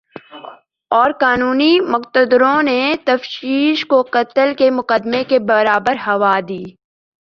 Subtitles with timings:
[0.91, 6.63] اور قانونی مقتدروں نے تفتیش کو قتل کے مقدمے کے برابر ہوا دی